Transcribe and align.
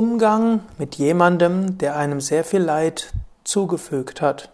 Umgang 0.00 0.60
mit 0.78 0.94
jemandem, 0.94 1.76
der 1.76 1.94
einem 1.94 2.22
sehr 2.22 2.42
viel 2.42 2.62
Leid 2.62 3.12
zugefügt 3.44 4.22
hat. 4.22 4.48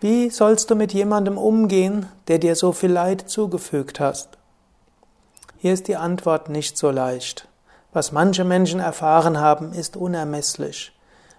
Wie 0.00 0.30
sollst 0.30 0.70
du 0.70 0.76
mit 0.76 0.94
jemandem 0.94 1.38
umgehen, 1.38 2.06
der 2.28 2.38
dir 2.38 2.54
so 2.54 2.70
viel 2.70 2.92
Leid 2.92 3.28
zugefügt 3.28 3.98
hast? 3.98 4.38
Hier 5.58 5.72
ist 5.72 5.88
die 5.88 5.96
Antwort 5.96 6.48
nicht 6.48 6.78
so 6.78 6.92
leicht. 6.92 7.48
Was 7.92 8.12
manche 8.12 8.44
Menschen 8.44 8.78
erfahren 8.78 9.40
haben, 9.40 9.72
ist 9.72 9.96
unermesslich. 9.96 10.95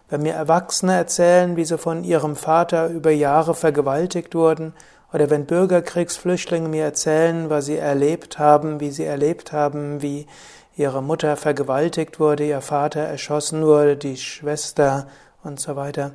Wenn 0.10 0.22
mir 0.22 0.34
Erwachsene 0.34 0.94
erzählen, 0.96 1.58
wie 1.58 1.66
sie 1.66 1.78
von 1.78 2.06
ihrem 2.06 2.38
Vater 2.38 2.88
über 2.88 3.12
Jahre 3.12 3.54
vergewaltigt 3.54 4.36
wurden, 4.36 4.74
oder 5.14 5.30
wenn 5.30 5.46
Bürgerkriegsflüchtlinge 5.46 6.70
mir 6.70 6.84
erzählen, 6.84 7.50
was 7.50 7.66
sie 7.66 7.78
erlebt 7.78 8.40
haben, 8.40 8.80
wie 8.80 8.92
sie 8.92 9.06
erlebt 9.06 9.52
haben, 9.52 10.02
wie 10.02 10.28
ihre 10.76 11.02
Mutter 11.02 11.36
vergewaltigt 11.38 12.20
wurde, 12.20 12.46
ihr 12.46 12.62
Vater 12.62 13.02
erschossen 13.02 13.66
wurde, 13.66 13.98
die 13.98 14.18
Schwester 14.18 15.08
und 15.44 15.60
so 15.60 15.76
weiter, 15.76 16.12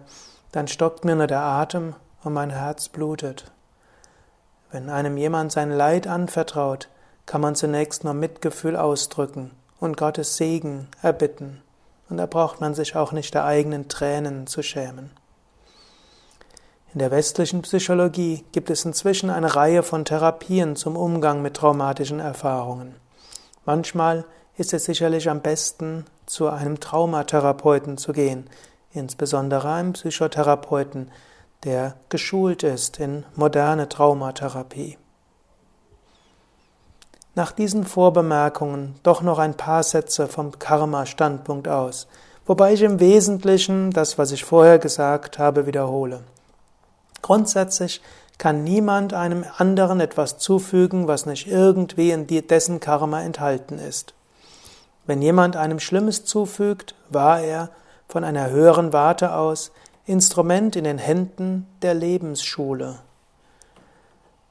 dann 0.52 0.68
stockt 0.68 1.04
mir 1.04 1.16
nur 1.16 1.26
der 1.26 1.40
Atem 1.40 1.94
und 2.22 2.32
mein 2.32 2.50
Herz 2.50 2.88
blutet. 2.88 3.50
Wenn 4.70 4.88
einem 4.88 5.16
jemand 5.16 5.52
sein 5.52 5.70
Leid 5.70 6.06
anvertraut, 6.06 6.88
kann 7.26 7.40
man 7.40 7.54
zunächst 7.54 8.04
nur 8.04 8.14
Mitgefühl 8.14 8.76
ausdrücken 8.76 9.50
und 9.80 9.96
Gottes 9.96 10.36
Segen 10.36 10.88
erbitten 11.02 11.62
und 12.12 12.18
da 12.18 12.26
braucht 12.26 12.60
man 12.60 12.74
sich 12.74 12.94
auch 12.94 13.12
nicht 13.12 13.32
der 13.32 13.46
eigenen 13.46 13.88
Tränen 13.88 14.46
zu 14.46 14.62
schämen. 14.62 15.12
In 16.92 16.98
der 16.98 17.10
westlichen 17.10 17.62
Psychologie 17.62 18.44
gibt 18.52 18.68
es 18.68 18.84
inzwischen 18.84 19.30
eine 19.30 19.56
Reihe 19.56 19.82
von 19.82 20.04
Therapien 20.04 20.76
zum 20.76 20.94
Umgang 20.94 21.40
mit 21.40 21.54
traumatischen 21.54 22.20
Erfahrungen. 22.20 22.96
Manchmal 23.64 24.26
ist 24.58 24.74
es 24.74 24.84
sicherlich 24.84 25.30
am 25.30 25.40
besten, 25.40 26.04
zu 26.26 26.50
einem 26.50 26.80
Traumatherapeuten 26.80 27.96
zu 27.96 28.12
gehen, 28.12 28.50
insbesondere 28.92 29.72
einem 29.72 29.94
Psychotherapeuten, 29.94 31.10
der 31.64 31.96
geschult 32.10 32.62
ist 32.62 33.00
in 33.00 33.24
moderne 33.36 33.88
Traumatherapie. 33.88 34.98
Nach 37.34 37.52
diesen 37.52 37.84
Vorbemerkungen 37.84 38.94
doch 39.02 39.22
noch 39.22 39.38
ein 39.38 39.54
paar 39.54 39.82
Sätze 39.82 40.28
vom 40.28 40.58
Karma-Standpunkt 40.58 41.66
aus, 41.66 42.06
wobei 42.44 42.74
ich 42.74 42.82
im 42.82 43.00
Wesentlichen 43.00 43.90
das, 43.90 44.18
was 44.18 44.32
ich 44.32 44.44
vorher 44.44 44.78
gesagt 44.78 45.38
habe, 45.38 45.64
wiederhole. 45.66 46.20
Grundsätzlich 47.22 48.02
kann 48.36 48.64
niemand 48.64 49.14
einem 49.14 49.44
anderen 49.56 50.00
etwas 50.00 50.36
zufügen, 50.38 51.08
was 51.08 51.24
nicht 51.24 51.46
irgendwie 51.46 52.10
in 52.10 52.26
dessen 52.26 52.80
Karma 52.80 53.22
enthalten 53.22 53.78
ist. 53.78 54.14
Wenn 55.06 55.22
jemand 55.22 55.56
einem 55.56 55.80
Schlimmes 55.80 56.24
zufügt, 56.24 56.94
war 57.08 57.40
er 57.40 57.70
von 58.08 58.24
einer 58.24 58.50
höheren 58.50 58.92
Warte 58.92 59.34
aus 59.34 59.72
Instrument 60.04 60.76
in 60.76 60.84
den 60.84 60.98
Händen 60.98 61.66
der 61.80 61.94
Lebensschule. 61.94 62.98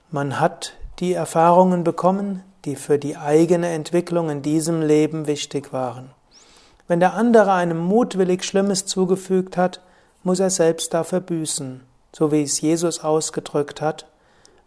Man 0.09 0.39
hat 0.39 0.73
die 0.99 1.13
Erfahrungen 1.13 1.83
bekommen, 1.83 2.43
die 2.65 2.75
für 2.75 2.99
die 2.99 3.17
eigene 3.17 3.69
Entwicklung 3.69 4.29
in 4.29 4.41
diesem 4.41 4.81
Leben 4.81 5.27
wichtig 5.27 5.73
waren. 5.73 6.11
Wenn 6.87 6.99
der 6.99 7.13
andere 7.13 7.53
einem 7.53 7.77
mutwillig 7.77 8.43
Schlimmes 8.43 8.85
zugefügt 8.85 9.57
hat, 9.57 9.81
muss 10.23 10.39
er 10.39 10.49
selbst 10.49 10.93
dafür 10.93 11.19
büßen, 11.19 11.81
so 12.13 12.31
wie 12.31 12.43
es 12.43 12.61
Jesus 12.61 13.03
ausgedrückt 13.03 13.81
hat, 13.81 14.07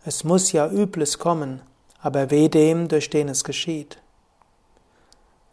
es 0.04 0.24
muss 0.24 0.52
ja 0.52 0.68
Übles 0.68 1.18
kommen, 1.18 1.62
aber 2.00 2.30
weh 2.30 2.48
dem, 2.48 2.88
durch 2.88 3.08
den 3.08 3.28
es 3.28 3.44
geschieht. 3.44 3.98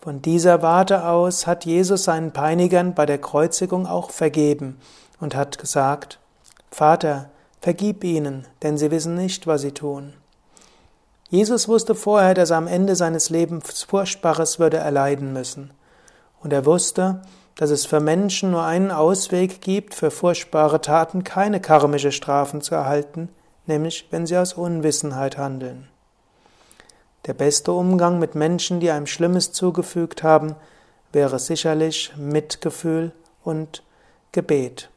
Von 0.01 0.21
dieser 0.21 0.61
Warte 0.61 1.05
aus 1.05 1.45
hat 1.45 1.65
Jesus 1.65 2.05
seinen 2.05 2.33
Peinigern 2.33 2.95
bei 2.95 3.05
der 3.05 3.19
Kreuzigung 3.19 3.85
auch 3.85 4.09
vergeben 4.09 4.79
und 5.19 5.35
hat 5.35 5.59
gesagt, 5.59 6.19
Vater, 6.71 7.29
vergib 7.61 8.03
ihnen, 8.03 8.47
denn 8.63 8.77
sie 8.77 8.91
wissen 8.91 9.13
nicht, 9.15 9.45
was 9.45 9.61
sie 9.61 9.73
tun. 9.73 10.13
Jesus 11.31 11.69
wusste 11.69 11.95
vorher, 11.95 12.33
dass 12.33 12.49
er 12.49 12.57
am 12.57 12.67
Ende 12.67 12.93
seines 12.93 13.29
Lebens 13.29 13.83
Furchtbares 13.83 14.59
würde 14.59 14.75
erleiden 14.75 15.31
müssen. 15.31 15.71
Und 16.43 16.51
er 16.51 16.65
wusste, 16.65 17.21
dass 17.55 17.69
es 17.69 17.85
für 17.85 18.01
Menschen 18.01 18.51
nur 18.51 18.65
einen 18.65 18.91
Ausweg 18.91 19.61
gibt, 19.61 19.95
für 19.95 20.11
furchtbare 20.11 20.81
Taten 20.81 21.23
keine 21.23 21.61
karmische 21.61 22.11
Strafen 22.11 22.59
zu 22.59 22.75
erhalten, 22.75 23.29
nämlich 23.65 24.09
wenn 24.11 24.25
sie 24.25 24.37
aus 24.37 24.51
Unwissenheit 24.51 25.37
handeln. 25.37 25.87
Der 27.27 27.33
beste 27.33 27.71
Umgang 27.71 28.19
mit 28.19 28.35
Menschen, 28.35 28.81
die 28.81 28.91
einem 28.91 29.07
Schlimmes 29.07 29.53
zugefügt 29.53 30.23
haben, 30.23 30.55
wäre 31.13 31.39
sicherlich 31.39 32.11
Mitgefühl 32.17 33.13
und 33.41 33.83
Gebet. 34.33 34.89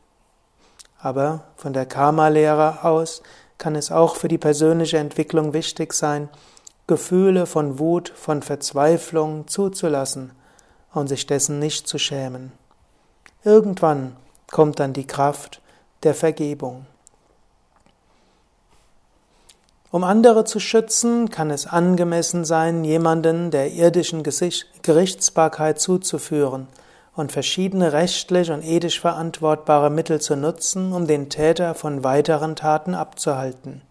Aber 0.99 1.45
von 1.57 1.73
der 1.73 1.87
Karma-Lehre 1.87 2.83
aus 2.83 3.23
kann 3.59 3.75
es 3.75 3.91
auch 3.91 4.17
für 4.17 4.29
die 4.29 4.39
persönliche 4.39 4.99
Entwicklung 4.99 5.53
wichtig 5.53 5.93
sein, 5.93 6.29
Gefühle 6.87 7.47
von 7.47 7.79
Wut, 7.79 8.13
von 8.15 8.43
Verzweiflung 8.43 9.49
zuzulassen 9.49 10.33
und 10.93 11.09
sich 11.09 11.27
dessen 11.27 11.59
nicht 11.59 11.89
zu 11.89 11.99
schämen. 11.99 12.53
Irgendwann 13.43 14.17
kommt 14.51 14.81
dann 14.81 14.93
die 14.93 15.07
Kraft 15.07 15.61
der 16.03 16.15
Vergebung. 16.15 16.87
Um 19.91 20.05
andere 20.05 20.45
zu 20.45 20.61
schützen, 20.61 21.31
kann 21.31 21.51
es 21.51 21.67
angemessen 21.67 22.45
sein, 22.45 22.85
jemanden 22.85 23.51
der 23.51 23.73
irdischen 23.73 24.23
Gerichtsbarkeit 24.25 25.81
zuzuführen 25.81 26.67
und 27.17 27.33
verschiedene 27.33 27.93
rechtlich 27.93 28.51
und 28.51 28.65
ethisch 28.65 29.01
verantwortbare 29.01 29.91
Mittel 29.91 30.21
zu 30.21 30.37
nutzen, 30.37 30.93
um 30.93 31.07
den 31.07 31.31
Täter 31.31 31.75
von 31.75 32.03
weiteren 32.03 32.57
Taten 32.57 32.95
abzuhalten. 32.95 33.83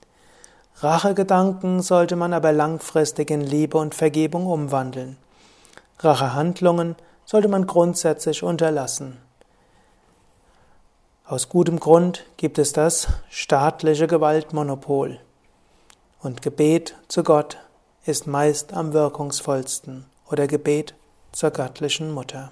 Rachegedanken 0.79 1.81
sollte 1.81 2.16
man 2.16 2.33
aber 2.33 2.51
langfristig 2.51 3.31
in 3.31 3.41
Liebe 3.41 3.78
und 3.78 3.95
Vergebung 3.95 4.47
umwandeln. 4.47 5.17
Rachehandlungen 6.00 6.95
sollte 7.25 7.47
man 7.47 7.67
grundsätzlich 7.67 8.44
unterlassen. 8.44 9.17
Aus 11.25 11.47
gutem 11.47 11.79
Grund 11.79 12.25
gibt 12.35 12.59
es 12.59 12.73
das 12.73 13.07
staatliche 13.29 14.07
Gewaltmonopol. 14.07 15.19
Und 16.19 16.41
Gebet 16.41 16.95
zu 17.07 17.23
Gott 17.23 17.57
ist 18.06 18.28
meist 18.28 18.73
am 18.73 18.91
wirkungsvollsten 18.91 20.06
oder 20.29 20.47
Gebet 20.47 20.95
zur 21.31 21.51
göttlichen 21.51 22.12
Mutter. 22.12 22.51